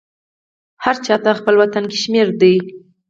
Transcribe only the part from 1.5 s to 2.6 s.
وطن کشمیردی